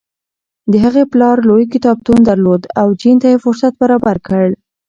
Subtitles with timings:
[0.71, 4.45] د هغې پلار لوی کتابتون درلود او جین ته یې فرصت برابر کړ.